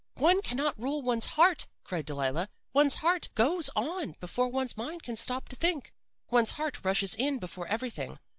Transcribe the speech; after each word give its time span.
"'One 0.17 0.41
can 0.41 0.57
not 0.57 0.81
rule 0.81 1.03
one's 1.03 1.27
heart,' 1.37 1.67
cried 1.83 2.07
Delilah. 2.07 2.49
'One's 2.73 2.95
heart 3.05 3.29
goes 3.35 3.69
on 3.75 4.15
before 4.19 4.49
one's 4.49 4.75
mind 4.75 5.03
can 5.03 5.15
stop 5.15 5.47
to 5.49 5.55
think. 5.55 5.93
One's 6.31 6.49
heart 6.57 6.83
rushes 6.83 7.13
in 7.13 7.37
before 7.37 7.67
everything. 7.67 8.17